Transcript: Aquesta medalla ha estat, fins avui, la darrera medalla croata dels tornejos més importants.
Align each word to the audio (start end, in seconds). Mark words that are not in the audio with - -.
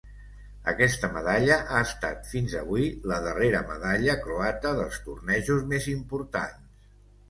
Aquesta 0.71 1.09
medalla 1.17 1.57
ha 1.75 1.83
estat, 1.89 2.25
fins 2.33 2.57
avui, 2.63 2.89
la 3.13 3.21
darrera 3.29 3.63
medalla 3.75 4.19
croata 4.27 4.77
dels 4.83 5.01
tornejos 5.09 5.67
més 5.73 5.93
importants. 5.99 6.87